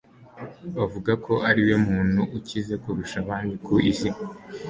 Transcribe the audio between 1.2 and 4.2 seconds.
ko ariwe muntu ukize kurusha abandi ku isi